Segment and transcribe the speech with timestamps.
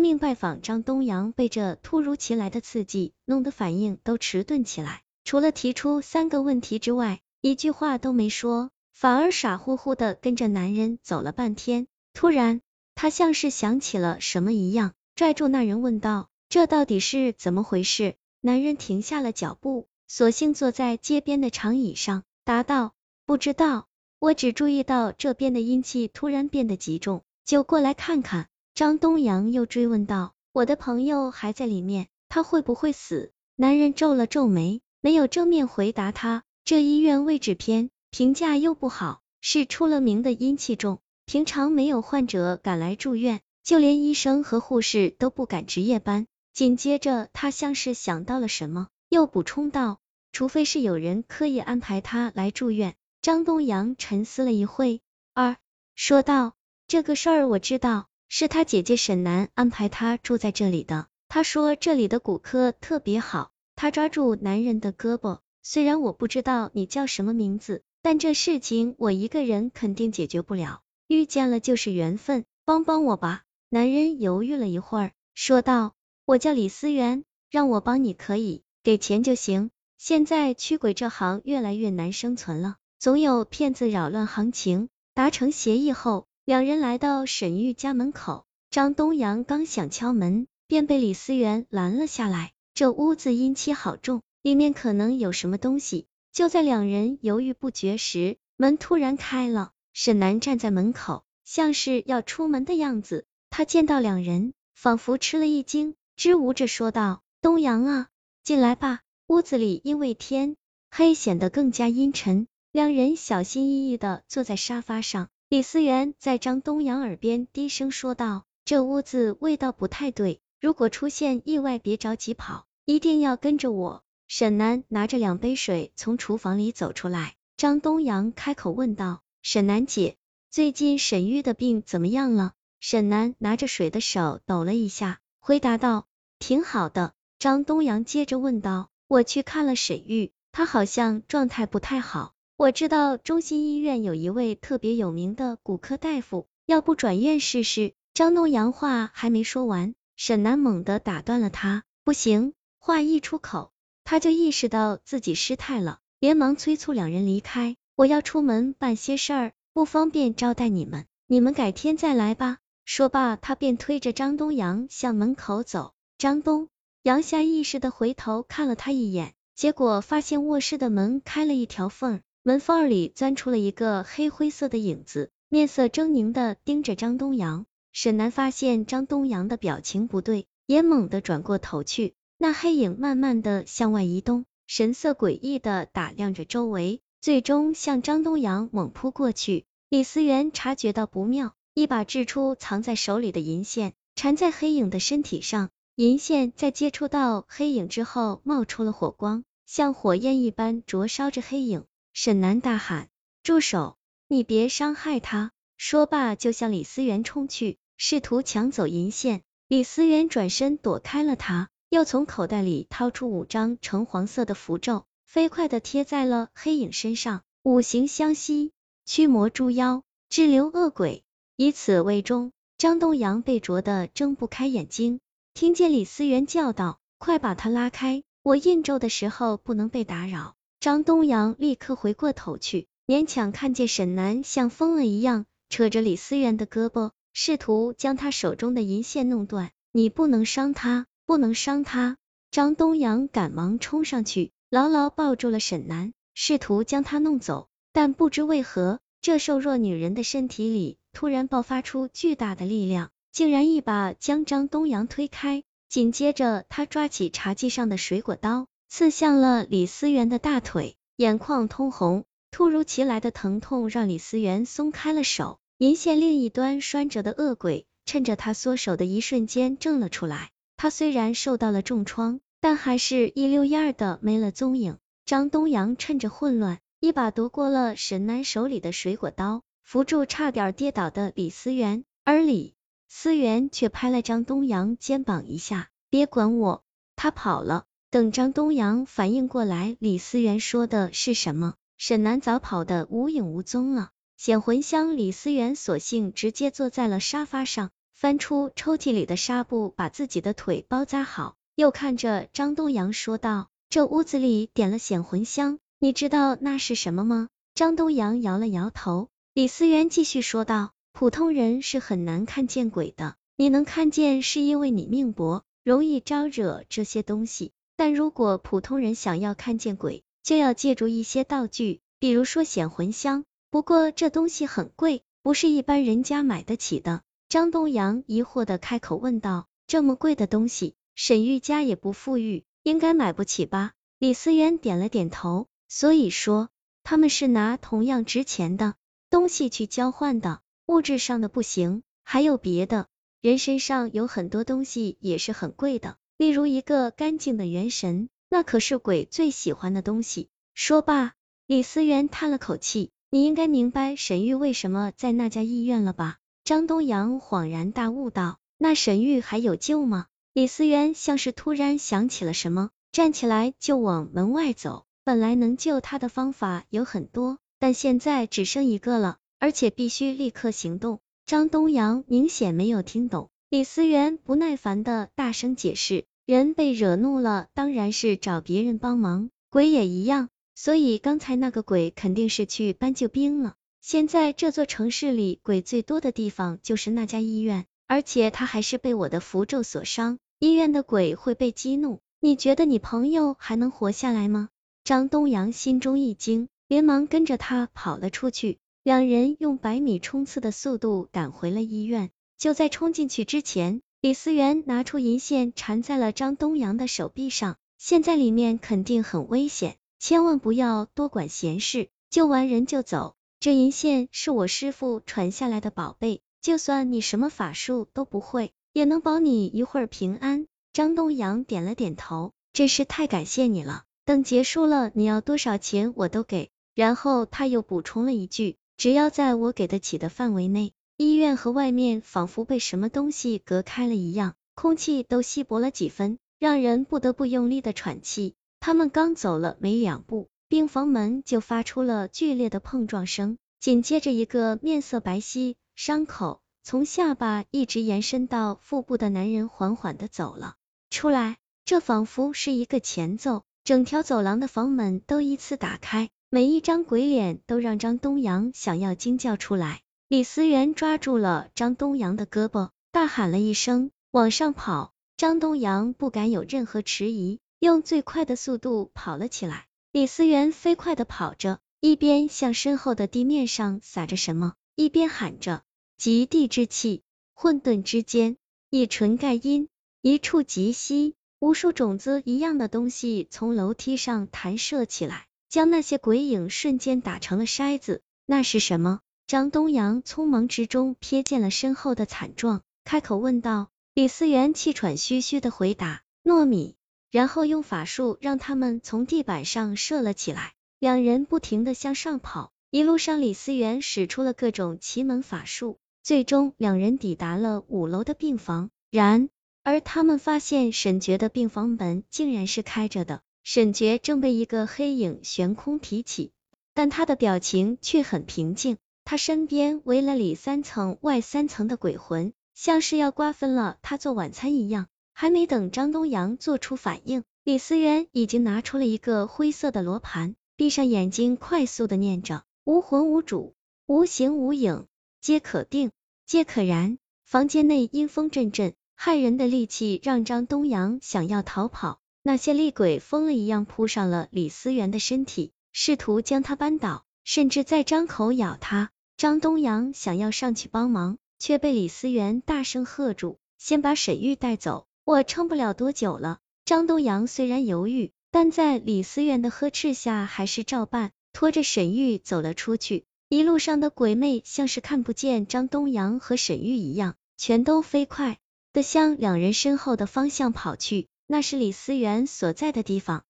[0.00, 11.86] 命拜访张东阳被这突如其来的刺激弄得反应都迟钝起来，除了提出三个问题之外，一句话都没说，反而傻乎乎的跟着男人走了半天。
[12.12, 12.60] 突然，
[12.94, 22.92] 他像是想起了什么一样，拽住那人问道：“这到底是怎么回事？”男人停下了脚步，索性坐在街边的长椅上，答道
[23.24, 23.86] ：“不知道，
[24.18, 36.44] 我只注意到这边的阴气突然变得极重，就过来看看。”张东阳又追问道：“我的朋友还在里面，他会不会死？”男人皱了皱眉，没有正面回答他。
[36.64, 46.26] 这医院位置偏，评价又不好，是出了名的阴气重，平常没有患者敢来住院，就连医生和护士都不敢值夜班。
[46.52, 49.98] 紧接着，他像是想到了什么，又补充道
[50.32, 55.02] ：“除非是有人刻意安排他来住院。”张东阳沉思了一会，
[55.34, 55.56] 二
[55.94, 56.54] 说道
[56.88, 61.08] ：“这个事儿我知道。”是他姐姐沈南安排他住在这里的。
[61.28, 63.50] 他说这里的骨科特别好。
[63.74, 70.80] 他抓住男人的胳膊，虽然我不知道你叫什么名字，但这事情我一个人肯定解决不了。
[71.08, 73.42] 遇见了就是缘分，帮帮我吧。
[73.68, 75.94] 男人犹豫了一会儿，说道
[76.24, 79.70] ：“我叫李思源，让我帮你可以，给钱就行。
[79.98, 84.88] 现在驱鬼这行越来越难生存了，总有骗子扰乱行情。
[85.14, 92.50] 达成协议后。”两人来到沈玉家门口，张东阳刚想敲门，便被李思源拦了下来。
[92.74, 96.08] 这屋子阴气好重，里面可能有什么东西。
[96.32, 103.26] 就在两人犹豫不决时，门突然开了，沈南站在门口，像是要出门的样子。
[103.48, 108.08] 他见到两人，仿佛吃了一惊，支吾着说道：“东阳啊，
[108.42, 110.56] 进来吧。”屋子里因为天
[110.90, 112.48] 黑，显得更加阴沉。
[112.72, 115.28] 两人小心翼翼的坐在沙发上。
[115.50, 130.16] 李思源在张东阳耳边低声说道：“这屋子味道不太对，如果出现意外，别着急跑，一定要跟着我。”沈南拿着两杯水从厨房里走出来，张东阳开口问道：“沈南姐，
[130.50, 136.06] 最近沈玉的病怎么样了？”沈南拿着水的手抖了一下，回答道
[136.38, 147.94] ：“挺好的。”张东阳接着问道：“我去看了沈玉，他好像状态不太好。”我知道中心医院有一位特别有名的骨科大夫，要不转院试试？
[148.12, 152.52] 张东阳话还没说完，沈南猛地打断了他，不行！
[152.78, 153.72] 话一出口，
[154.04, 157.78] 他就意识到自己失态了，连忙催促两人离开。
[157.96, 162.58] 我要出门办些事儿，不方便招待你们，你们改天再来吧。
[162.84, 165.94] 说罢，他便推着张东阳向门口走。
[166.18, 166.68] 张东
[167.04, 172.20] 阳下意识的回头看了他一眼，结果发现卧室的门开了一条缝儿。
[172.42, 177.66] 门缝里钻出了一个黑灰色的影子，面色狰狞的盯着张东阳。
[177.92, 182.14] 沈南发现张东阳的表情不对，也猛地转过头去。
[182.38, 189.66] 那黑影慢慢的向外移动，神色诡异的打量着周围，最终向张东阳猛扑过去。
[189.90, 195.68] 李思源察觉到不妙，一把掷出藏在手里的银线，缠在黑影的身体上。
[195.96, 201.84] 银线在接触到黑影之后，冒出了火光，像火焰一般灼烧着黑影。
[202.12, 203.08] 沈南大喊
[203.42, 203.96] ：“住手！
[204.28, 209.42] 你别伤害他！”说罢就向李思源冲去，试图抢走银线。
[209.68, 217.42] 李思源转身躲开了他，又从口袋里掏出五张橙黄色的符咒，飞快的贴在了黑影身上。
[217.62, 218.72] 五行相吸，
[219.06, 221.24] 驱魔诛妖，滞留恶鬼，
[221.56, 222.52] 以此为终。
[222.76, 225.20] 张东阳被灼得睁不开眼睛，
[225.54, 228.24] 听见李思源叫道：“快把他拉开！
[228.42, 239.72] 我印咒的时候不能被打扰。”张东阳立刻回过头去，勉强看见沈南像疯了一样扯着李思源的胳膊，试图将他手中的银线弄断。
[239.92, 242.16] 你不能伤他，不能伤他！
[242.50, 247.68] 张东阳赶忙冲上去，牢牢抱住了沈南，试图将他弄走。
[247.92, 255.62] 但不知为何，这瘦弱女人的身体里突然爆发出巨大的力量，竟然一把将张东阳推开。
[255.90, 258.66] 紧接着，他抓起茶几上的水果刀。
[258.90, 262.24] 刺向了李思源的大腿，眼眶通红。
[262.50, 270.50] 突如其来的疼痛让李思源松开了手，银线另一端拴着的恶鬼趁着他缩手的一瞬间挣了出来。
[270.76, 274.98] 他虽然受到了重创，但还是一溜烟的没了踪影。
[275.24, 282.74] 张东阳趁着混乱，一把夺过了沈南手里的水果刀，扶住差点跌倒的李思源，而李
[283.08, 286.82] 思源却拍了张东阳肩膀一下，别管我，
[287.14, 287.84] 他跑了。
[288.10, 294.10] 等张东阳反应过来，李思源说的是什么，沈南早跑得无影无踪了。
[294.36, 309.28] 显魂香李思源索性直接坐在了沙发上，翻出抽屉里的纱布，把自己的腿包扎好，又看着张东阳说道：“这屋子里点了显魂香，你知道那是什么吗？”张东阳摇了摇头。
[309.54, 317.70] 李思源继续说道：“普通人是很难看见鬼的，你能看见是因为你命薄，容易招惹这些东西。
[318.00, 323.44] 但如果普通人想要看见鬼，就要借助一些道具，比如说显魂香。
[323.68, 327.20] 不过这东西很贵，不是一般人家买得起的。”
[327.50, 336.70] 张东阳疑惑的开口问道：“这么贵的东西，沈玉家也不富裕，应该买不起吧？”李思源点了点头，所以说。
[337.02, 338.94] 他们是拿同样值钱的
[339.28, 343.08] 东西去交换的，物质上的不行，还有别的。
[343.42, 350.48] 人身上有很多东西也是很贵的，例如一个干净的元神，那可是鬼最喜欢的东西。
[350.72, 351.34] 说罢，
[351.66, 356.38] 李思源叹了口气，你应该明白沈玉为什么在那家医院了吧？
[356.64, 360.28] 张东阳恍然大悟道，那沈玉还有救吗？
[360.54, 365.04] 李思源像是突然想起了什么，站起来就往门外走。
[365.24, 371.20] 本来能救他的方法有很多，但现在只剩一个了，而且必须立刻行动。
[371.44, 380.48] 张东阳明显没有听懂，李思源不耐烦的大声解释：人被惹怒了，当然是找别人帮忙，鬼也一样。
[380.74, 383.74] 所以刚才那个鬼肯定是去搬救兵了。
[384.00, 392.20] 现在这座城市里鬼最多的地方就是那家医院，而且他还是被我的符咒所伤，医院的鬼会被激怒。
[392.40, 394.70] 你觉得你朋友还能活下来吗？
[395.04, 398.78] 张东阳心中一惊，连忙跟着他跑了出去。
[399.02, 402.30] 两人用百米冲刺的速度赶回了医院。
[402.58, 407.78] 就在冲进去之前，李思源拿出银线缠在了张东阳的手臂上。
[407.96, 413.34] 现在里面肯定很危险，千万不要多管闲事，救完人就走。
[413.60, 420.66] 这银线是我师傅传下来的宝贝，就算你什么法术都不会，也能保你一会儿平安。
[420.92, 424.04] 张东阳点了点头，真是太感谢你了。
[424.26, 426.68] 等结束了，你要多少钱我都给。
[426.94, 430.92] 然后他又补充了一句，只要在我给得起的范围内。
[431.22, 438.54] 医院和外面仿佛被什么东西隔开了一样，空气都稀薄了几分，让人不得不用力的喘气。
[438.80, 450.76] 他们刚走了没两步，病房门就发出了剧烈的碰撞声，紧接着一个面色白皙、伤口从下巴一直延伸到腹部的男人缓缓的走了
[451.10, 453.64] 出来，这仿佛是一个前奏。
[453.84, 460.00] 整条走廊的房门都依次打开，每一张鬼脸都让张东阳想要惊叫出来。
[460.30, 469.86] 李思源抓住了张东阳的胳膊，大喊了一声：“往上跑！”张东阳不敢有任何迟疑，用最快的速度跑了起来。
[470.12, 475.82] 李思源飞快的跑着，一边向身后的地面上撒着什么，一边喊着
[476.16, 477.22] ：“极地之气，
[477.54, 478.56] 混沌之间，
[478.88, 479.88] 一纯盖阴，
[480.22, 488.22] 一触即息。”无数种子一样的东西从楼梯上弹射起来，将那些鬼影瞬间打成了筛子。
[488.46, 489.18] 那是什么？
[489.50, 493.88] 张东阳匆忙之中瞥见了身后的惨状，开口问道。
[494.14, 496.94] 李思源气喘吁吁的回答：糯米。
[497.32, 500.74] 然后用法术让他们从地板上射了起来。
[501.00, 508.90] 两人不停的向上跑，一路上李思源使出了各种奇门法术，最终两人抵达了五楼的病房。
[509.10, 509.48] 然。
[509.82, 516.52] 而他们发现沈觉的病房门竟然是开着的，沈觉正被一个黑影悬空提起，
[516.94, 518.96] 但他的表情却很平静。
[519.30, 525.06] 他身边围了里三层外三层的鬼魂，像是要瓜分了他做晚餐一样。
[525.32, 535.06] 还没等张东阳做出反应，李思源已经拿出了一个灰色的罗盘，闭上眼睛，快速的念着：无魂无主，无形无影，
[535.40, 536.10] 皆可定，
[536.44, 537.16] 皆可燃。
[537.44, 538.94] 房间内阴风阵阵。
[539.16, 549.12] 骇人的戾气让张东阳想要逃跑，那些厉鬼疯了一样扑上了李思源的身体，试图将他扳倒，甚至在张口咬他。
[549.40, 563.24] 张东阳想要上去帮忙，却被李思源大声喝住：“先把沈玉带走，我撑不了多久了。”张东阳虽然犹豫，但在李思源的呵斥下，还是照办，拖着沈玉走了出去。
[563.48, 568.58] 一路上的鬼魅像是看不见张东阳和沈玉一样，全都飞快。
[568.92, 573.44] 的向两人身后的方向跑去，那是李思源所在的地方。